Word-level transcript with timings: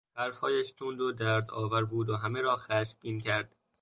حرفهایش 0.17 0.71
تند 0.71 1.01
و 1.01 1.11
دردآور 1.11 1.85
بود 1.85 2.09
و 2.09 2.15
همه 2.17 2.41
را 2.41 2.55
خشمگین 2.55 3.19
کرد. 3.19 3.55